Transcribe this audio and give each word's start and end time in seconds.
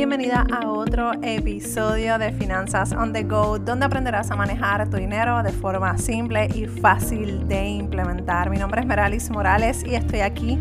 Bienvenida 0.00 0.46
a 0.50 0.66
otro 0.70 1.12
episodio 1.20 2.16
de 2.16 2.32
Finanzas 2.32 2.92
on 2.92 3.12
the 3.12 3.22
Go, 3.22 3.58
donde 3.58 3.84
aprenderás 3.84 4.30
a 4.30 4.34
manejar 4.34 4.88
tu 4.88 4.96
dinero 4.96 5.42
de 5.42 5.52
forma 5.52 5.98
simple 5.98 6.48
y 6.54 6.64
fácil 6.64 7.46
de 7.46 7.68
implementar. 7.68 8.48
Mi 8.48 8.56
nombre 8.56 8.80
es 8.80 8.86
Meralis 8.86 9.28
Morales 9.28 9.84
y 9.84 9.96
estoy 9.96 10.20
aquí 10.20 10.58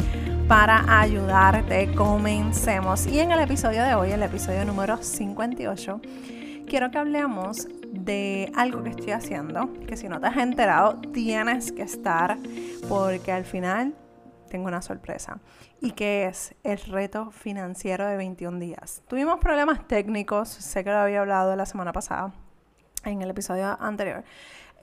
para 0.49 0.99
ayudarte. 0.99 1.89
Comencemos. 1.96 3.07
Y 3.07 3.20
en 3.20 3.31
el 3.31 3.39
episodio 3.39 3.81
de 3.83 3.96
hoy, 3.96 4.12
el 4.12 4.24
episodio 4.24 4.65
número 4.65 5.02
58, 5.02 6.01
quiero 6.67 6.92
que 6.92 6.97
hablemos 6.97 7.65
de 7.94 8.51
algo 8.58 8.83
que 8.83 8.90
estoy 8.90 9.12
haciendo, 9.12 9.69
que 9.87 9.96
si 9.96 10.10
no 10.10 10.19
te 10.19 10.28
has 10.28 10.35
enterado, 10.35 10.99
tienes 11.13 11.71
que 11.71 11.83
estar, 11.83 12.37
porque 12.90 13.31
al 13.31 13.46
final 13.46 13.94
tengo 14.50 14.68
una 14.68 14.81
sorpresa. 14.81 15.40
¿Y 15.79 15.92
que 15.92 16.26
es 16.26 16.55
el 16.63 16.80
reto 16.80 17.32
financiero 17.32 18.05
de 18.05 18.18
21 18.18 18.59
días? 18.59 19.02
Tuvimos 19.08 19.40
problemas 19.40 19.88
técnicos, 19.88 20.50
sé 20.50 20.84
que 20.84 20.90
lo 20.90 20.98
había 20.98 21.22
hablado 21.22 21.56
la 21.56 21.66
semana 21.66 21.94
pasada, 21.94 22.34
en 23.06 23.22
el 23.22 23.30
episodio 23.30 23.78
anterior. 23.80 24.23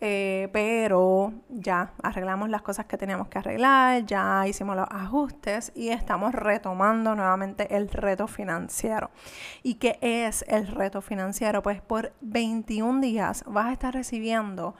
Eh, 0.00 0.50
pero 0.52 1.32
ya 1.48 1.92
arreglamos 2.02 2.50
las 2.50 2.60
cosas 2.60 2.84
que 2.84 2.98
teníamos 2.98 3.28
que 3.28 3.38
arreglar, 3.38 4.04
ya 4.04 4.46
hicimos 4.46 4.76
los 4.76 4.86
ajustes 4.90 5.72
y 5.74 5.88
estamos 5.88 6.34
retomando 6.34 7.14
nuevamente 7.14 7.74
el 7.74 7.88
reto 7.88 8.26
financiero. 8.26 9.10
¿Y 9.62 9.76
qué 9.76 9.98
es 10.02 10.44
el 10.48 10.66
reto 10.66 11.00
financiero? 11.00 11.62
Pues 11.62 11.80
por 11.80 12.12
21 12.20 13.00
días 13.00 13.42
vas 13.46 13.66
a 13.66 13.72
estar 13.72 13.94
recibiendo 13.94 14.74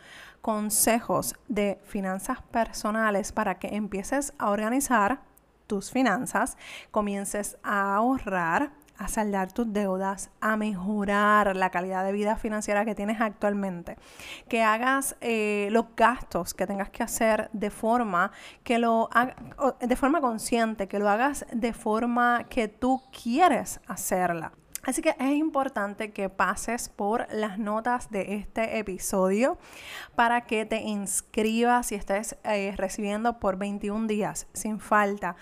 consejos 0.47 1.35
de 1.49 1.81
finanzas 1.83 2.41
personales 2.41 3.33
para 3.33 3.59
que 3.59 3.75
empieces 3.75 4.33
a 4.39 4.51
organizar 4.51 5.23
tus 5.67 5.91
finanzas, 5.91 6.57
comiences 6.93 7.57
a 7.65 7.97
ahorrar, 7.97 8.71
a 8.97 9.09
saldar 9.09 9.51
tus 9.51 9.73
deudas, 9.73 10.31
a 10.41 10.57
mejorar 10.57 11.57
la 11.57 11.71
calidad 11.71 12.05
de 12.05 12.13
vida 12.13 12.37
financiera 12.37 12.85
que 12.85 12.95
tienes 12.95 13.21
actualmente, 13.21 13.97
que 14.49 14.63
hagas 14.63 15.17
eh, 15.21 15.67
los 15.73 15.87
gastos 15.97 16.55
que 16.55 16.65
tengas 16.65 16.91
que 16.91 17.03
hacer 17.03 17.51
de 17.53 17.71
forma 17.71 18.31
que 18.63 18.79
lo 18.79 19.11
de 19.81 19.97
forma 19.97 20.21
consciente, 20.21 20.87
que 20.87 21.01
lo 21.01 21.09
hagas 21.09 21.45
de 21.53 21.73
forma 21.73 22.45
que 22.45 22.69
tú 22.69 23.03
quieres 23.11 23.81
hacerla. 23.89 24.53
Así 24.87 25.03
que 25.03 25.17
es 25.19 25.33
importante 25.33 26.13
que 26.13 26.29
pases 26.29 26.89
por 26.89 27.27
las 27.35 27.59
notas 27.59 28.09
de 28.13 28.37
este 28.37 28.79
episodio 28.79 29.59
para 30.15 30.43
que 30.43 30.65
te 30.65 30.81
inscribas 30.83 31.91
y 31.91 31.97
estés 31.97 32.37
eh, 32.45 32.73
recibiendo 32.77 33.41
por 33.41 33.59
21 33.59 34.07
días 34.07 34.47
sin 34.53 34.79
falta 34.79 35.35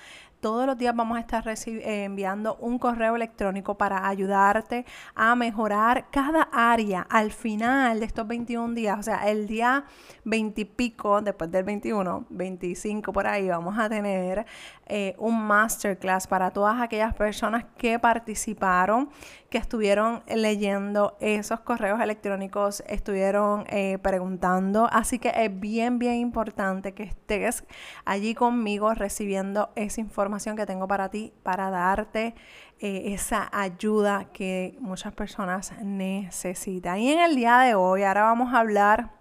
todos 0.44 0.66
los 0.66 0.76
días 0.76 0.94
vamos 0.94 1.16
a 1.16 1.20
estar 1.20 1.42
eh, 1.48 2.04
enviando 2.04 2.56
un 2.56 2.78
correo 2.78 3.16
electrónico 3.16 3.78
para 3.78 4.06
ayudarte 4.06 4.84
a 5.14 5.34
mejorar 5.34 6.08
cada 6.10 6.50
área 6.52 7.06
al 7.08 7.32
final 7.32 7.98
de 7.98 8.04
estos 8.04 8.28
21 8.28 8.74
días. 8.74 8.98
O 8.98 9.02
sea, 9.02 9.26
el 9.30 9.46
día 9.46 9.86
20 10.24 10.60
y 10.60 10.64
pico, 10.66 11.22
después 11.22 11.50
del 11.50 11.64
21, 11.64 12.26
25 12.28 13.10
por 13.10 13.26
ahí, 13.26 13.48
vamos 13.48 13.78
a 13.78 13.88
tener 13.88 14.44
eh, 14.86 15.14
un 15.16 15.46
masterclass 15.46 16.26
para 16.26 16.50
todas 16.50 16.78
aquellas 16.78 17.14
personas 17.14 17.64
que 17.78 17.98
participaron, 17.98 19.08
que 19.54 19.58
estuvieron 19.58 20.24
leyendo 20.26 21.16
esos 21.20 21.60
correos 21.60 22.00
electrónicos, 22.00 22.82
estuvieron 22.88 23.64
eh, 23.68 23.98
preguntando. 24.02 24.88
Así 24.90 25.20
que 25.20 25.32
es 25.32 25.60
bien, 25.60 26.00
bien 26.00 26.16
importante 26.16 26.92
que 26.92 27.04
estés 27.04 27.62
allí 28.04 28.34
conmigo 28.34 28.92
recibiendo 28.94 29.70
esa 29.76 30.00
información 30.00 30.56
que 30.56 30.66
tengo 30.66 30.88
para 30.88 31.08
ti, 31.08 31.32
para 31.44 31.70
darte 31.70 32.34
eh, 32.80 33.14
esa 33.14 33.48
ayuda 33.52 34.24
que 34.32 34.76
muchas 34.80 35.12
personas 35.12 35.72
necesitan. 35.84 36.98
Y 36.98 37.12
en 37.12 37.20
el 37.20 37.36
día 37.36 37.60
de 37.60 37.76
hoy, 37.76 38.02
ahora 38.02 38.24
vamos 38.24 38.52
a 38.52 38.58
hablar 38.58 39.12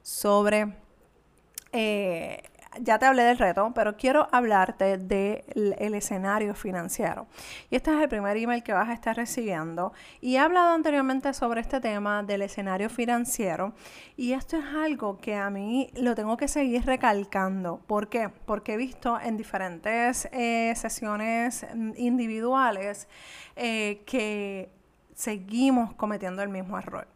sobre 0.00 0.78
ya 2.80 2.98
te 2.98 3.06
hablé 3.06 3.22
del 3.24 3.38
reto, 3.38 3.72
pero 3.74 3.96
quiero 3.96 4.28
hablarte 4.32 4.98
del 4.98 5.94
escenario 5.94 6.54
financiero. 6.54 7.26
Y 7.70 7.76
este 7.76 7.94
es 7.94 8.00
el 8.00 8.08
primer 8.08 8.36
email 8.36 8.62
que 8.62 8.72
vas 8.72 8.88
a 8.88 8.92
estar 8.92 9.16
recibiendo. 9.16 9.92
Y 10.20 10.36
he 10.36 10.38
hablado 10.38 10.74
anteriormente 10.74 11.32
sobre 11.34 11.60
este 11.60 11.80
tema 11.80 12.22
del 12.22 12.42
escenario 12.42 12.90
financiero. 12.90 13.74
Y 14.16 14.32
esto 14.32 14.56
es 14.56 14.64
algo 14.64 15.18
que 15.18 15.36
a 15.36 15.50
mí 15.50 15.90
lo 15.94 16.14
tengo 16.14 16.36
que 16.36 16.48
seguir 16.48 16.84
recalcando. 16.84 17.80
¿Por 17.86 18.08
qué? 18.08 18.28
Porque 18.28 18.74
he 18.74 18.76
visto 18.76 19.18
en 19.20 19.36
diferentes 19.36 20.28
eh, 20.32 20.72
sesiones 20.76 21.66
individuales 21.96 23.08
eh, 23.56 24.02
que 24.06 24.70
seguimos 25.14 25.94
cometiendo 25.94 26.42
el 26.42 26.48
mismo 26.48 26.78
error. 26.78 27.08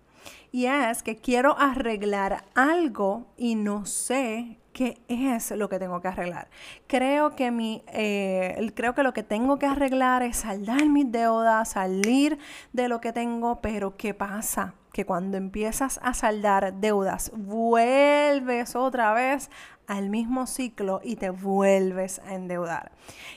Y 0.50 0.66
es 0.66 1.02
que 1.02 1.16
quiero 1.16 1.58
arreglar 1.58 2.44
algo 2.54 3.26
y 3.36 3.54
no 3.54 3.84
sé 3.84 4.58
qué 4.78 5.02
es 5.08 5.50
lo 5.50 5.68
que 5.68 5.80
tengo 5.80 6.00
que 6.00 6.06
arreglar. 6.06 6.48
Creo 6.86 7.34
que, 7.34 7.50
mi, 7.50 7.82
eh, 7.88 8.70
creo 8.76 8.94
que 8.94 9.02
lo 9.02 9.12
que 9.12 9.24
tengo 9.24 9.58
que 9.58 9.66
arreglar 9.66 10.22
es 10.22 10.36
saldar 10.36 10.88
mis 10.88 11.10
deudas, 11.10 11.70
salir 11.70 12.38
de 12.72 12.86
lo 12.86 13.00
que 13.00 13.12
tengo, 13.12 13.60
pero 13.60 13.96
¿qué 13.96 14.14
pasa? 14.14 14.74
Que 14.92 15.04
cuando 15.04 15.36
empiezas 15.36 15.98
a 16.00 16.14
saldar 16.14 16.74
deudas, 16.74 17.32
vuelves 17.34 18.76
otra 18.76 19.12
vez 19.14 19.50
al 19.88 20.10
mismo 20.10 20.46
ciclo 20.46 21.00
y 21.02 21.16
te 21.16 21.30
vuelves 21.30 22.20
a 22.20 22.34
endeudar. 22.34 22.92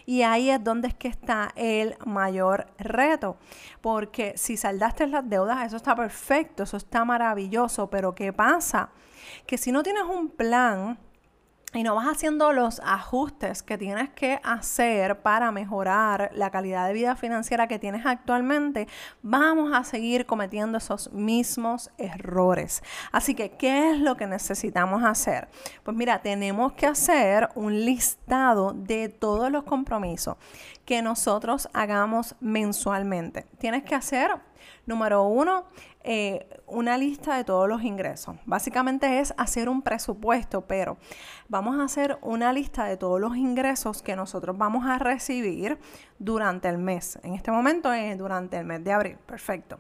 Y 0.06 0.22
ahí 0.22 0.52
es 0.52 0.64
donde 0.64 0.90
es 0.90 0.94
que 0.94 1.08
está 1.08 1.54
el 1.56 1.96
mayor 2.06 2.68
reto, 2.78 3.38
porque 3.82 4.34
si 4.38 4.58
saldaste 4.58 5.08
las 5.08 5.28
deudas, 5.28 5.66
eso 5.66 5.78
está 5.78 5.96
perfecto, 5.96 6.62
eso 6.62 6.78
está 6.78 7.04
maravilloso, 7.04 7.90
pero 7.90 8.14
¿qué 8.14 8.32
pasa? 8.32 8.90
Que 9.48 9.58
si 9.58 9.72
no 9.72 9.82
tienes 9.82 10.04
un 10.04 10.30
plan, 10.30 11.00
y 11.74 11.84
no 11.84 11.96
vas 11.96 12.08
haciendo 12.08 12.52
los 12.52 12.82
ajustes 12.84 13.64
que 13.64 13.78
tienes 13.78 14.10
que 14.10 14.40
hacer 14.44 15.22
para 15.22 15.52
mejorar 15.52 16.30
la 16.34 16.50
calidad 16.50 16.88
de 16.88 16.94
vida 16.94 17.16
financiera 17.16 17.68
que 17.68 17.80
tienes 17.80 18.06
actualmente, 18.06 18.88
vamos 19.22 19.72
a 19.74 19.84
seguir 19.84 20.26
cometiendo 20.26 20.78
esos 20.78 21.14
mismos 21.14 21.90
errores. 21.98 22.84
Así 23.12 23.36
que, 23.36 23.52
¿qué 23.52 23.92
es 23.92 24.00
lo 24.00 24.18
que 24.18 24.28
necesitamos 24.28 25.04
hacer? 25.04 25.48
Pues 25.84 25.96
mira, 25.96 26.22
tenemos 26.22 26.74
que 26.74 26.88
hacer 26.88 27.50
un 27.56 27.86
listado 27.86 28.74
de 28.74 29.08
todos 29.08 29.50
los 29.50 29.64
compromisos 29.64 30.36
que 30.86 31.02
nosotros 31.02 31.70
hagamos 31.74 32.36
mensualmente. 32.42 33.46
Tienes 33.60 33.84
que 33.84 33.96
hacer 33.96 34.32
Número 34.86 35.24
uno, 35.24 35.66
eh, 36.04 36.48
una 36.68 36.98
lista 36.98 37.36
de 37.36 37.44
todos 37.44 37.68
los 37.68 37.84
ingresos. 37.84 38.36
Básicamente 38.46 39.20
es 39.20 39.34
hacer 39.38 39.70
un 39.70 39.82
presupuesto, 39.82 40.62
pero 40.62 40.98
vamos 41.48 41.80
a 41.80 41.84
hacer 41.84 42.18
una 42.22 42.54
lista 42.54 42.86
de 42.86 42.98
todos 42.98 43.20
los 43.20 43.36
ingresos 43.38 44.02
que 44.02 44.16
nosotros 44.16 44.58
vamos 44.58 44.86
a 44.86 44.98
recibir 45.00 45.80
durante 46.20 46.70
el 46.70 46.78
mes. 46.78 47.20
En 47.24 47.34
este 47.34 47.52
momento 47.52 47.92
es 47.94 48.18
durante 48.18 48.58
el 48.58 48.66
mes 48.66 48.84
de 48.84 48.94
abril. 48.94 49.18
Perfecto. 49.26 49.80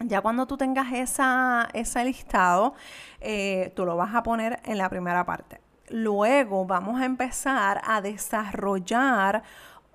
Ya 0.00 0.20
cuando 0.20 0.46
tú 0.46 0.56
tengas 0.56 0.92
esa, 0.92 1.68
ese 1.72 2.04
listado, 2.04 2.74
eh, 3.20 3.72
tú 3.76 3.86
lo 3.86 3.96
vas 3.96 4.14
a 4.14 4.22
poner 4.22 4.60
en 4.64 4.78
la 4.78 4.88
primera 4.88 5.24
parte. 5.24 5.60
Luego 5.88 6.64
vamos 6.64 7.00
a 7.00 7.04
empezar 7.04 7.80
a 7.84 8.00
desarrollar 8.00 9.42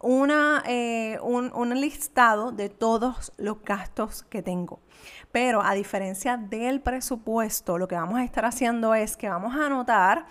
eh, 0.01 1.19
un, 1.21 1.51
un 1.53 1.81
listado 1.81 2.51
de 2.51 2.69
todos 2.69 3.31
los 3.37 3.61
gastos 3.63 4.23
que 4.23 4.41
tengo. 4.41 4.79
Pero 5.31 5.61
a 5.61 5.73
diferencia 5.73 6.37
del 6.37 6.81
presupuesto, 6.81 7.77
lo 7.77 7.87
que 7.87 7.95
vamos 7.95 8.17
a 8.17 8.23
estar 8.23 8.45
haciendo 8.45 8.95
es 8.95 9.15
que 9.15 9.29
vamos 9.29 9.55
a 9.55 9.67
anotar 9.67 10.25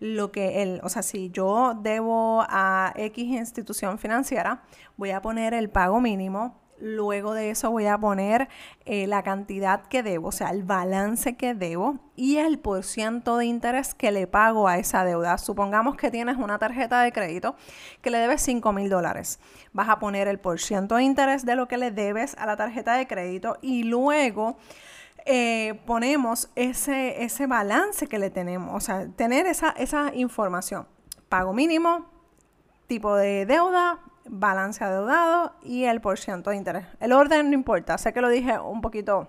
lo 0.00 0.30
que 0.30 0.62
el, 0.62 0.80
o 0.82 0.88
sea, 0.88 1.02
si 1.02 1.30
yo 1.30 1.74
debo 1.74 2.44
a 2.48 2.92
X 2.96 3.24
institución 3.24 3.98
financiera, 3.98 4.62
voy 4.96 5.10
a 5.10 5.22
poner 5.22 5.54
el 5.54 5.70
pago 5.70 6.00
mínimo, 6.00 6.60
Luego 6.80 7.34
de 7.34 7.50
eso 7.50 7.70
voy 7.70 7.86
a 7.86 7.96
poner 7.96 8.48
eh, 8.84 9.06
la 9.06 9.22
cantidad 9.22 9.82
que 9.86 10.02
debo, 10.02 10.28
o 10.28 10.32
sea, 10.32 10.50
el 10.50 10.64
balance 10.64 11.36
que 11.36 11.54
debo 11.54 11.98
y 12.16 12.38
el 12.38 12.58
porciento 12.58 13.36
de 13.36 13.46
interés 13.46 13.94
que 13.94 14.10
le 14.10 14.26
pago 14.26 14.66
a 14.66 14.78
esa 14.78 15.04
deuda. 15.04 15.38
Supongamos 15.38 15.96
que 15.96 16.10
tienes 16.10 16.36
una 16.36 16.58
tarjeta 16.58 17.00
de 17.02 17.12
crédito 17.12 17.54
que 18.02 18.10
le 18.10 18.18
debes 18.18 18.42
5 18.42 18.72
mil 18.72 18.90
dólares. 18.90 19.38
Vas 19.72 19.88
a 19.88 19.98
poner 19.98 20.26
el 20.26 20.40
porciento 20.40 20.96
de 20.96 21.04
interés 21.04 21.46
de 21.46 21.54
lo 21.54 21.68
que 21.68 21.78
le 21.78 21.92
debes 21.92 22.34
a 22.38 22.46
la 22.46 22.56
tarjeta 22.56 22.94
de 22.94 23.06
crédito 23.06 23.56
y 23.62 23.84
luego... 23.84 24.56
Eh, 25.26 25.80
ponemos 25.86 26.50
ese, 26.54 27.24
ese 27.24 27.46
balance 27.46 28.06
que 28.08 28.18
le 28.18 28.28
tenemos, 28.28 28.74
o 28.74 28.80
sea, 28.80 29.08
tener 29.08 29.46
esa, 29.46 29.70
esa 29.70 30.12
información. 30.14 30.86
Pago 31.30 31.54
mínimo, 31.54 32.04
tipo 32.86 33.16
de 33.16 33.46
deuda, 33.46 34.00
balance 34.26 34.82
adeudado 34.82 35.54
y 35.62 35.84
el 35.84 36.00
porciento 36.00 36.50
de 36.50 36.56
interés. 36.56 36.86
El 37.00 37.12
orden 37.12 37.50
no 37.50 37.54
importa, 37.54 37.98
sé 37.98 38.12
que 38.12 38.20
lo 38.20 38.28
dije 38.28 38.58
un 38.58 38.80
poquito 38.80 39.28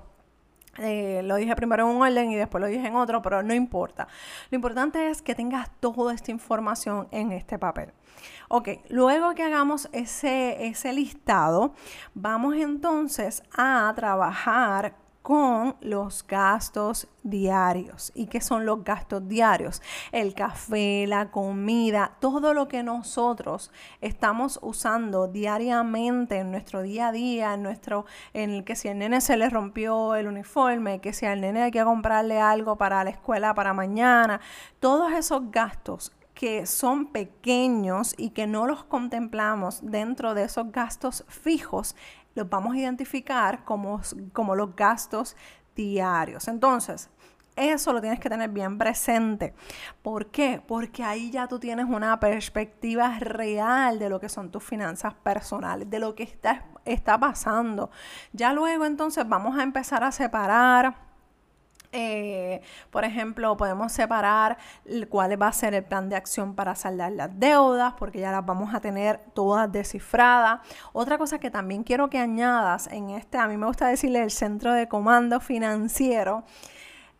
Eh, 0.78 1.22
lo 1.24 1.38
dije 1.38 1.56
primero 1.56 1.90
en 1.90 1.96
un 1.96 2.02
orden 2.02 2.32
y 2.32 2.36
después 2.36 2.62
lo 2.62 2.68
dije 2.68 2.86
en 2.86 2.96
otro, 2.96 3.22
pero 3.22 3.42
no 3.42 3.54
importa. 3.54 4.10
Lo 4.52 4.58
importante 4.58 5.10
es 5.10 5.22
que 5.22 5.34
tengas 5.34 5.70
toda 5.80 6.14
esta 6.14 6.32
información 6.32 7.08
en 7.12 7.32
este 7.32 7.58
papel. 7.58 7.94
Ok, 8.50 8.70
luego 8.90 9.34
que 9.36 9.44
hagamos 9.44 9.88
ese, 9.94 10.68
ese 10.68 10.92
listado, 10.92 11.74
vamos 12.14 12.56
entonces 12.56 13.42
a 13.56 13.94
trabajar 13.96 14.96
con 15.26 15.76
los 15.82 16.24
gastos 16.28 17.08
diarios. 17.24 18.12
¿Y 18.14 18.28
qué 18.28 18.42
son 18.42 18.64
los 18.64 18.84
gastos 18.84 19.28
diarios? 19.28 19.82
El 20.12 20.36
café, 20.36 21.08
la 21.08 21.32
comida, 21.32 22.12
todo 22.20 22.54
lo 22.54 22.68
que 22.68 22.84
nosotros 22.84 23.72
estamos 24.02 24.60
usando 24.62 25.28
diariamente 25.28 26.38
en 26.38 26.52
nuestro 26.52 26.84
día 26.84 27.08
a 27.08 27.12
día, 27.12 27.56
en 27.56 27.64
nuestro, 27.64 28.06
en 28.36 28.52
el 28.52 28.64
que 28.64 28.76
si 28.76 28.88
al 28.88 29.00
nene 29.00 29.20
se 29.20 29.36
le 29.36 29.50
rompió 29.50 30.14
el 30.14 30.28
uniforme, 30.28 31.02
que 31.02 31.12
si 31.12 31.26
al 31.26 31.42
nene 31.42 31.64
hay 31.64 31.72
que 31.72 31.84
comprarle 31.84 32.40
algo 32.40 32.76
para 32.76 33.04
la 33.04 33.10
escuela 33.10 33.56
para 33.56 33.74
mañana, 33.74 34.42
todos 34.80 35.12
esos 35.12 35.50
gastos 35.50 36.12
que 36.36 36.68
son 36.68 37.08
pequeños 37.08 38.14
y 38.16 38.30
que 38.32 38.46
no 38.46 38.68
los 38.68 38.84
contemplamos 38.84 39.80
dentro 39.82 40.36
de 40.36 40.44
esos 40.44 40.72
gastos 40.72 41.26
fijos, 41.30 41.96
los 42.36 42.50
vamos 42.50 42.76
a 42.76 42.80
identificar 42.80 43.64
como, 43.66 44.02
como 44.34 44.56
los 44.56 44.76
gastos 44.76 45.36
diarios. 45.76 46.48
Entonces, 46.48 47.10
eso 47.56 47.94
lo 47.94 48.02
tienes 48.02 48.20
que 48.20 48.30
tener 48.30 48.50
bien 48.50 48.78
presente. 48.78 49.54
¿Por 50.02 50.28
qué? 50.28 50.62
Porque 50.66 51.04
ahí 51.04 51.32
ya 51.32 51.48
tú 51.48 51.58
tienes 51.58 51.86
una 51.86 52.20
perspectiva 52.20 53.18
real 53.20 53.98
de 53.98 54.10
lo 54.10 54.20
que 54.20 54.30
son 54.30 54.52
tus 54.52 54.64
finanzas 54.64 55.14
personales, 55.14 55.90
de 55.90 56.00
lo 56.00 56.16
que 56.16 56.24
está, 56.24 56.66
está 56.84 57.18
pasando. 57.18 57.90
Ya 58.34 58.52
luego 58.52 58.86
entonces 58.86 59.28
vamos 59.28 59.58
a 59.58 59.64
empezar 59.64 60.04
a 60.04 60.12
separar 60.12 60.98
eh, 61.98 62.62
por 62.92 63.06
ejemplo, 63.06 63.56
podemos 63.56 63.94
separar 63.94 64.58
cuál 65.10 65.42
va 65.42 65.48
a 65.48 65.54
ser 65.54 65.74
el 65.74 65.84
plan 65.84 66.10
de 66.10 66.18
acción 66.18 66.54
para 66.54 66.76
saldar 66.76 67.14
las 67.14 67.40
deudas, 67.40 67.94
porque 67.98 68.20
ya 68.20 68.32
las 68.34 68.46
vamos 68.46 68.74
a 68.74 68.82
tener 68.82 69.22
todas 69.34 69.72
descifradas. 69.72 70.60
Otra 70.92 71.18
cosa 71.18 71.40
que 71.40 71.50
también 71.50 71.84
quiero 71.84 72.10
que 72.10 72.20
añadas 72.20 72.88
en 72.88 73.12
este, 73.12 73.38
a 73.38 73.48
mí 73.48 73.56
me 73.56 73.66
gusta 73.66 73.88
decirle 73.88 74.22
el 74.22 74.32
centro 74.32 74.74
de 74.74 74.90
comando 74.90 75.40
financiero. 75.40 76.44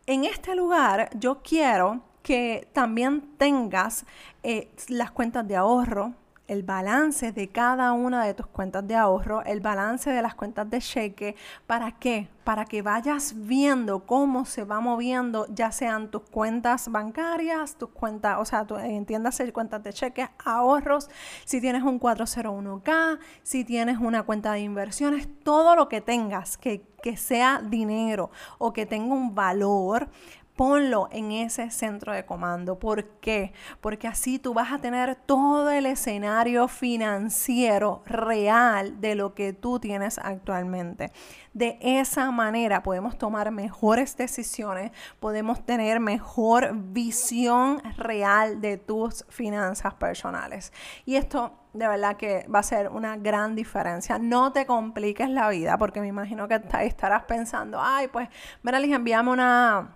En 0.06 0.26
este 0.26 0.56
lugar 0.56 1.10
yo 1.18 1.42
quiero 1.42 2.02
que 2.22 2.68
también 2.74 3.22
tengas 3.38 4.06
eh, 4.44 4.74
las 4.90 5.12
cuentas 5.12 5.48
de 5.48 5.56
ahorro, 5.56 6.16
el 6.48 6.64
balance 6.64 7.32
de 7.32 7.50
cada 7.50 7.94
una 7.94 8.24
de 8.26 8.34
tus 8.34 8.48
cuentas 8.48 8.88
de 8.88 8.96
ahorro, 8.96 9.44
el 9.44 9.62
balance 9.62 10.10
de 10.12 10.22
las 10.22 10.36
cuentas 10.36 10.70
de 10.70 10.80
cheque. 10.80 11.36
¿Para 11.66 11.94
qué? 11.94 12.30
Para 12.44 12.66
que 12.66 12.82
vayas 12.82 13.34
viendo 13.36 14.06
cómo 14.06 14.46
se 14.46 14.64
va 14.64 14.80
moviendo, 14.80 15.48
ya 15.50 15.72
sean 15.72 16.12
tus 16.12 16.22
cuentas 16.24 16.92
bancarias, 16.92 17.76
tus 17.76 17.90
cuentas, 17.90 18.38
o 18.40 18.46
sea, 18.46 18.66
entiendas 18.84 19.42
cuentas 19.54 19.84
de 19.84 19.94
cheque, 19.94 20.30
ahorros, 20.44 21.10
si 21.46 21.62
tienes 21.62 21.84
un 21.84 22.00
401k, 22.00 23.20
si 23.42 23.64
tienes 23.64 23.98
una 23.98 24.24
cuenta 24.24 24.54
de 24.54 24.60
inversiones, 24.60 25.28
todo 25.44 25.76
lo 25.76 25.90
que 25.90 26.02
tengas 26.02 26.58
que, 26.58 26.84
que 27.02 27.18
sea 27.18 27.62
dinero 27.64 28.30
o 28.58 28.74
que 28.74 28.86
tenga 28.86 29.14
un 29.14 29.34
valor 29.34 30.10
ponlo 30.56 31.10
en 31.12 31.32
ese 31.32 31.70
centro 31.70 32.14
de 32.14 32.26
comando. 32.26 32.80
¿Por 32.80 33.06
qué? 33.20 33.54
Porque 33.82 34.08
así 34.08 34.40
tú 34.40 34.54
vas 34.54 34.72
a 34.72 34.80
tener 34.80 35.16
todo 35.16 35.70
el 35.70 35.86
escenario 35.86 36.68
financiero 36.68 38.04
real 38.06 39.02
de 39.02 39.16
lo 39.16 39.34
que 39.34 39.54
tú 39.54 39.80
tienes 39.80 40.18
actualmente. 40.18 41.12
De 41.54 41.78
esa 41.82 42.32
manera 42.32 42.84
podemos 42.84 43.18
tomar 43.18 43.52
mejores 43.52 44.16
decisiones, 44.18 44.92
podemos 45.20 45.66
tener 45.66 46.00
mejor 46.00 46.72
visión 46.74 47.82
real 47.98 48.62
de 48.62 48.78
tus 48.78 49.26
finanzas 49.30 49.94
personales. 49.94 50.72
Y 51.06 51.16
esto 51.16 51.54
de 51.74 51.88
verdad 51.90 52.16
que 52.16 52.48
va 52.48 52.60
a 52.60 52.64
ser 52.64 52.90
una 52.90 53.18
gran 53.18 53.54
diferencia. 53.54 54.18
No 54.18 54.54
te 54.54 54.66
compliques 54.66 55.30
la 55.30 55.50
vida, 55.50 55.78
porque 55.78 56.00
me 56.00 56.08
imagino 56.08 56.48
que 56.48 56.62
estarás 56.82 57.24
pensando, 57.24 57.80
ay, 57.82 58.08
pues, 58.08 58.30
Meralis, 58.64 58.96
envíame 58.96 59.32
una 59.32 59.90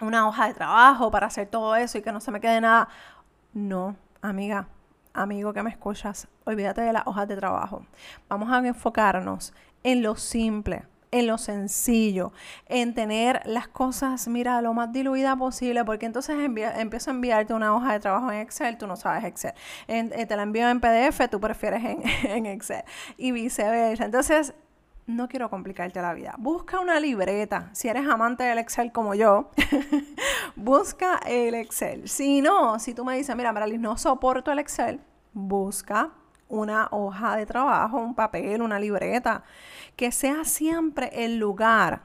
una 0.00 0.26
hoja 0.28 0.48
de 0.48 0.54
trabajo 0.54 1.10
para 1.10 1.26
hacer 1.26 1.48
todo 1.48 1.76
eso 1.76 1.98
y 1.98 2.02
que 2.02 2.12
no 2.12 2.20
se 2.20 2.30
me 2.30 2.40
quede 2.40 2.60
nada. 2.60 2.88
No, 3.52 3.96
amiga, 4.22 4.68
amigo 5.12 5.52
que 5.52 5.62
me 5.62 5.70
escuchas, 5.70 6.28
olvídate 6.44 6.82
de 6.82 6.92
las 6.92 7.06
hojas 7.06 7.28
de 7.28 7.36
trabajo. 7.36 7.84
Vamos 8.28 8.50
a 8.50 8.58
enfocarnos 8.58 9.52
en 9.82 10.02
lo 10.02 10.16
simple, 10.16 10.84
en 11.10 11.26
lo 11.26 11.38
sencillo, 11.38 12.32
en 12.66 12.94
tener 12.94 13.42
las 13.44 13.66
cosas, 13.68 14.28
mira, 14.28 14.62
lo 14.62 14.72
más 14.74 14.92
diluida 14.92 15.34
posible, 15.36 15.84
porque 15.84 16.06
entonces 16.06 16.36
empiezo 16.38 17.10
a 17.10 17.14
enviarte 17.14 17.54
una 17.54 17.74
hoja 17.74 17.92
de 17.92 18.00
trabajo 18.00 18.30
en 18.30 18.38
Excel, 18.40 18.78
tú 18.78 18.86
no 18.86 18.96
sabes 18.96 19.24
Excel. 19.24 19.54
Eh, 19.88 20.26
te 20.26 20.36
la 20.36 20.42
envío 20.42 20.68
en 20.68 20.80
PDF, 20.80 21.28
tú 21.30 21.40
prefieres 21.40 21.84
en, 21.84 22.02
en 22.30 22.46
Excel 22.46 22.84
y 23.16 23.32
viceversa. 23.32 24.04
Entonces, 24.04 24.54
no 25.16 25.28
quiero 25.28 25.50
complicarte 25.50 26.00
la 26.00 26.14
vida. 26.14 26.34
Busca 26.38 26.80
una 26.80 26.98
libreta. 27.00 27.70
Si 27.72 27.88
eres 27.88 28.06
amante 28.08 28.44
del 28.44 28.58
Excel 28.58 28.92
como 28.92 29.14
yo, 29.14 29.50
busca 30.56 31.20
el 31.26 31.54
Excel. 31.54 32.08
Si 32.08 32.40
no, 32.40 32.78
si 32.78 32.94
tú 32.94 33.04
me 33.04 33.16
dices, 33.16 33.34
mira, 33.36 33.52
Maralis, 33.52 33.80
no 33.80 33.96
soporto 33.96 34.50
el 34.52 34.58
Excel, 34.58 35.00
busca 35.32 36.10
una 36.48 36.88
hoja 36.90 37.36
de 37.36 37.46
trabajo, 37.46 37.98
un 37.98 38.14
papel, 38.14 38.62
una 38.62 38.78
libreta, 38.80 39.44
que 39.96 40.10
sea 40.12 40.44
siempre 40.44 41.10
el 41.24 41.38
lugar 41.38 42.02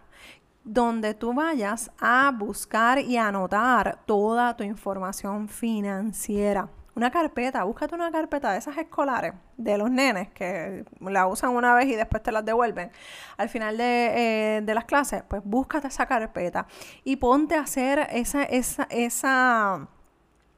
donde 0.64 1.14
tú 1.14 1.34
vayas 1.34 1.92
a 2.00 2.32
buscar 2.36 3.00
y 3.00 3.18
anotar 3.18 4.00
toda 4.06 4.56
tu 4.56 4.64
información 4.64 5.48
financiera 5.48 6.70
una 6.96 7.12
carpeta, 7.12 7.64
búscate 7.64 7.94
una 7.94 8.12
carpeta 8.12 8.52
de 8.52 8.58
esas 8.58 8.78
escolares 8.78 9.34
de 9.58 9.78
los 9.78 9.92
nenes 9.92 10.30
que 10.30 10.86
la 11.02 11.28
usan 11.28 11.52
una 11.52 11.74
vez 11.76 11.88
y 11.88 11.96
después 11.96 12.24
te 12.24 12.32
las 12.32 12.46
devuelven. 12.46 12.92
Al 13.38 13.50
final 13.50 13.78
de, 13.78 14.58
eh, 14.58 14.74
las 14.74 14.86
clases, 14.86 15.24
pues 15.28 15.42
búscate 15.44 15.88
esa 15.88 16.06
carpeta 16.06 16.68
y 17.04 17.18
ponte 17.18 17.56
a 17.56 17.62
hacer 17.62 18.08
esa, 18.12 18.44
esa, 18.44 18.88
esa 18.90 19.88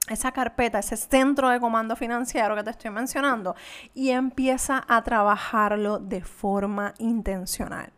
esa 0.09 0.31
carpeta, 0.31 0.79
ese 0.79 0.95
centro 0.95 1.49
de 1.49 1.59
comando 1.59 1.95
financiero 1.97 2.55
que 2.55 2.63
te 2.63 2.69
estoy 2.69 2.91
mencionando 2.91 3.55
y 3.93 4.11
empieza 4.11 4.85
a 4.87 5.03
trabajarlo 5.03 5.99
de 5.99 6.21
forma 6.23 6.93
intencional 6.97 7.91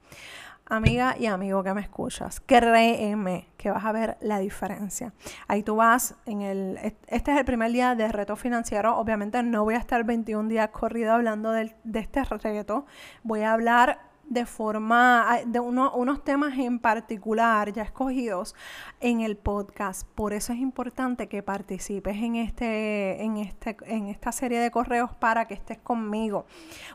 amiga 0.70 1.16
y 1.20 1.26
amigo 1.26 1.64
que 1.64 1.74
me 1.74 1.82
escuchas, 1.82 2.40
créeme 2.40 3.50
que 3.58 3.72
vas 3.72 3.84
a 3.84 3.92
ver 3.92 4.18
la 4.22 4.40
diferencia. 4.40 5.14
Ahí 5.48 5.64
tú 5.64 5.76
vas 5.76 6.16
en 6.26 6.42
el, 6.42 6.78
este 7.08 7.32
es 7.32 7.38
el 7.38 7.46
primer 7.46 7.72
día 7.72 7.96
de 7.96 8.08
reto 8.08 8.36
financiero, 8.36 8.98
obviamente 8.98 9.42
no 9.44 9.64
voy 9.64 9.76
a 9.76 9.80
estar 9.80 10.04
21 10.04 10.48
días 10.48 10.70
corrido 10.70 11.14
hablando 11.14 11.52
de, 11.52 11.76
de 11.84 12.00
este 12.00 12.24
reto, 12.24 12.86
voy 13.24 13.42
a 13.42 13.54
hablar 13.54 14.09
de 14.30 14.46
forma, 14.46 15.40
de 15.46 15.60
unos 15.60 16.24
temas 16.24 16.58
en 16.58 16.80
particular 16.80 17.74
ya 17.74 17.82
escogidos 17.82 18.56
en 19.00 19.22
el 19.22 19.36
podcast. 19.38 20.08
Por 20.16 20.34
eso 20.34 20.54
es 20.54 20.60
importante 20.60 21.28
que 21.28 21.42
participes 21.42 22.16
en, 22.18 22.36
este, 22.36 23.24
en, 23.24 23.38
este, 23.38 23.76
en 23.86 24.06
esta 24.06 24.32
serie 24.32 24.60
de 24.60 24.70
correos 24.70 25.14
para 25.16 25.46
que 25.46 25.56
estés 25.56 25.80
conmigo. 25.80 26.46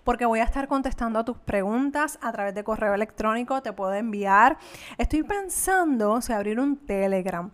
Porque 0.05 0.25
voy 0.27 0.39
a 0.39 0.45
estar 0.45 0.69
contestando 0.69 1.19
a 1.19 1.25
tus 1.25 1.39
preguntas 1.39 2.19
a 2.23 2.31
través 2.31 2.55
de 2.55 2.63
correo 2.63 2.95
electrónico, 2.95 3.61
te 3.63 3.73
puedo 3.73 3.95
enviar. 3.95 4.57
Estoy 4.97 5.25
pensando 5.25 6.21
si 6.21 6.33
abrir 6.33 6.61
un 6.61 6.77
Telegram, 6.77 7.51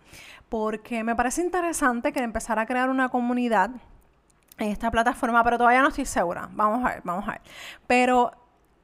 porque 0.47 1.03
me 1.03 1.15
parece 1.15 1.41
interesante 1.41 2.13
que 2.13 2.19
empezar 2.19 2.59
a 2.59 2.67
crear 2.67 2.89
una 2.89 3.09
comunidad 3.09 3.71
en 4.59 4.69
esta 4.69 4.91
plataforma, 4.91 5.43
pero 5.43 5.57
todavía 5.57 5.81
no 5.81 5.87
estoy 5.87 6.05
segura. 6.05 6.49
Vamos 6.53 6.85
a 6.85 6.89
ver, 6.89 7.01
vamos 7.03 7.27
a 7.27 7.31
ver. 7.31 7.41
Pero 7.87 8.40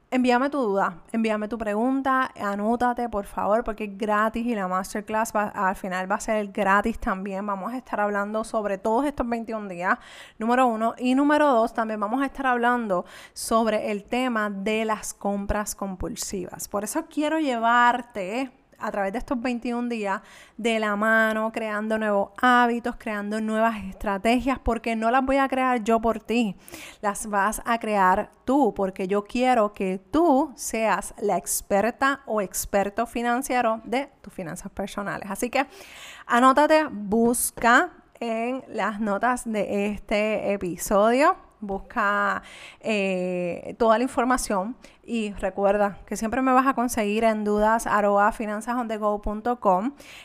Envíame 0.10 0.50
tu 0.50 0.60
duda, 0.60 1.02
envíame 1.12 1.50
tu 1.50 1.58
pregunta, 1.58 2.32
anótate 2.40 3.10
por 3.10 3.26
favor 3.26 3.66
porque 3.66 3.84
es 3.84 3.98
gratis 3.98 4.46
y 4.46 4.56
la 4.56 4.66
masterclass 4.70 5.36
al 5.36 5.76
final 5.76 6.10
va 6.10 6.16
a 6.16 6.20
ser 6.22 6.48
gratis 6.48 6.98
también. 6.98 7.46
Vamos 7.46 7.74
a 7.74 7.78
estar 7.78 8.00
hablando 8.00 8.46
sobre 8.46 8.78
todos 8.78 9.06
estos 9.06 9.28
21 9.28 9.68
días, 9.68 10.00
número 10.40 10.66
uno. 10.66 10.96
Y 10.98 11.14
número 11.14 11.48
dos, 11.52 11.74
también 11.74 12.00
vamos 12.00 12.22
a 12.22 12.28
estar 12.28 12.48
hablando 12.48 13.04
sobre 13.34 13.92
el 13.92 14.06
tema 14.06 14.50
de 14.50 14.86
las 14.86 15.14
compras 15.14 15.76
compulsivas. 15.76 16.70
Por 16.70 16.86
eso 16.86 17.06
quiero 17.10 17.40
llevarte 17.40 18.50
a 18.80 18.92
través 18.92 19.12
de 19.12 19.20
estos 19.20 19.42
21 19.42 19.90
días 19.90 20.22
de 20.58 20.80
la 20.80 20.96
mano, 20.96 21.52
creando 21.52 21.98
nuevos 21.98 22.30
hábitos, 22.42 22.96
creando 22.98 23.42
nuevas 23.42 23.84
estrategias, 23.84 24.60
porque 24.60 24.96
no 24.96 25.12
las 25.12 25.26
voy 25.26 25.38
a 25.38 25.48
crear 25.48 25.84
yo 25.84 26.00
por 26.00 26.20
ti, 26.20 26.56
las 27.02 27.28
vas 27.28 27.62
a 27.66 27.80
crear 27.80 28.32
tú, 28.46 28.74
porque 28.76 29.08
yo 29.08 29.24
quiero 29.24 29.74
que 29.74 30.00
tú 30.12 30.52
seas 30.56 31.14
la 31.20 31.38
experta 31.38 32.22
o 32.26 32.42
experto 32.42 33.06
financiero 33.06 33.82
de 33.84 34.10
tus 34.22 34.34
finanzas 34.34 34.72
personales. 34.72 35.30
Así 35.30 35.50
que 35.50 35.66
anótate, 36.26 36.86
busca 36.92 37.92
en 38.20 38.64
las 38.68 39.00
notas 39.00 39.44
de 39.46 39.88
este 39.88 40.54
episodio 40.54 41.47
busca 41.60 42.44
eh, 42.80 43.76
toda 43.78 43.98
la 43.98 44.04
información 44.04 44.76
y 45.04 45.32
recuerda 45.34 46.00
que 46.06 46.18
siempre 46.18 46.42
me 46.42 46.52
vas 46.52 46.68
a 46.68 46.74
conseguir 46.74 47.24
en 47.24 47.44
dudas 47.44 47.88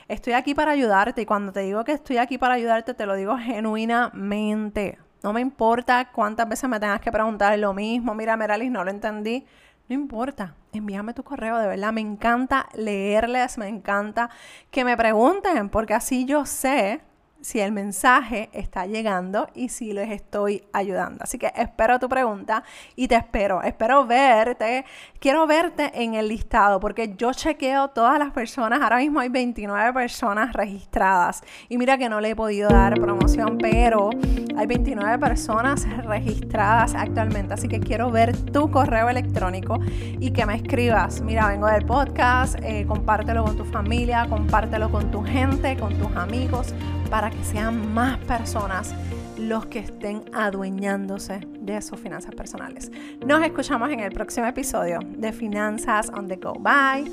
Estoy 0.08 0.32
aquí 0.34 0.54
para 0.54 0.72
ayudarte 0.72 1.22
y 1.22 1.26
cuando 1.26 1.52
te 1.52 1.60
digo 1.60 1.84
que 1.84 1.92
estoy 1.92 2.18
aquí 2.18 2.38
para 2.38 2.54
ayudarte 2.54 2.94
te 2.94 3.06
lo 3.06 3.14
digo 3.14 3.36
genuinamente. 3.38 4.98
No 5.22 5.32
me 5.32 5.40
importa 5.40 6.10
cuántas 6.12 6.48
veces 6.48 6.68
me 6.68 6.80
tengas 6.80 7.00
que 7.00 7.12
preguntar 7.12 7.56
lo 7.58 7.72
mismo. 7.72 8.14
Mira, 8.14 8.36
Meralis, 8.36 8.72
no 8.72 8.82
lo 8.82 8.90
entendí. 8.90 9.46
No 9.88 9.94
importa, 9.94 10.54
envíame 10.72 11.14
tu 11.14 11.22
correo, 11.22 11.58
de 11.58 11.68
verdad. 11.68 11.92
Me 11.92 12.00
encanta 12.00 12.68
leerles, 12.74 13.58
me 13.58 13.68
encanta 13.68 14.30
que 14.70 14.84
me 14.84 14.96
pregunten, 14.96 15.68
porque 15.68 15.94
así 15.94 16.24
yo 16.24 16.44
sé 16.44 17.02
si 17.42 17.58
el 17.60 17.72
mensaje 17.72 18.48
está 18.52 18.86
llegando 18.86 19.48
y 19.54 19.68
si 19.68 19.92
les 19.92 20.10
estoy 20.10 20.64
ayudando. 20.72 21.24
Así 21.24 21.38
que 21.38 21.52
espero 21.56 21.98
tu 21.98 22.08
pregunta 22.08 22.62
y 22.94 23.08
te 23.08 23.16
espero. 23.16 23.62
Espero 23.62 24.06
verte. 24.06 24.84
Quiero 25.18 25.46
verte 25.46 25.90
en 25.94 26.14
el 26.14 26.28
listado 26.28 26.78
porque 26.80 27.14
yo 27.16 27.32
chequeo 27.32 27.88
todas 27.88 28.18
las 28.18 28.30
personas. 28.30 28.80
Ahora 28.80 28.98
mismo 28.98 29.20
hay 29.20 29.28
29 29.28 29.92
personas 29.92 30.52
registradas. 30.52 31.42
Y 31.68 31.78
mira 31.78 31.98
que 31.98 32.08
no 32.08 32.20
le 32.20 32.30
he 32.30 32.36
podido 32.36 32.70
dar 32.70 32.94
promoción, 32.94 33.58
pero 33.58 34.10
hay 34.56 34.66
29 34.66 35.18
personas 35.18 35.86
registradas 36.04 36.94
actualmente. 36.94 37.54
Así 37.54 37.66
que 37.66 37.80
quiero 37.80 38.10
ver 38.10 38.36
tu 38.36 38.70
correo 38.70 39.08
electrónico 39.08 39.80
y 40.20 40.30
que 40.30 40.46
me 40.46 40.54
escribas. 40.54 41.20
Mira, 41.22 41.48
vengo 41.48 41.66
del 41.66 41.84
podcast. 41.84 42.56
Eh, 42.62 42.86
compártelo 42.86 43.44
con 43.44 43.56
tu 43.56 43.64
familia, 43.64 44.26
compártelo 44.28 44.90
con 44.90 45.10
tu 45.10 45.24
gente, 45.24 45.76
con 45.76 45.98
tus 45.98 46.14
amigos 46.16 46.72
para 47.12 47.28
que 47.28 47.44
sean 47.44 47.92
más 47.92 48.16
personas 48.20 48.94
los 49.36 49.66
que 49.66 49.80
estén 49.80 50.24
adueñándose 50.32 51.46
de 51.60 51.82
sus 51.82 52.00
finanzas 52.00 52.34
personales. 52.34 52.90
Nos 53.26 53.44
escuchamos 53.44 53.90
en 53.90 54.00
el 54.00 54.12
próximo 54.12 54.46
episodio 54.46 54.98
de 55.18 55.30
Finanzas 55.30 56.08
on 56.08 56.26
the 56.26 56.36
Go. 56.36 56.54
Bye. 56.54 57.12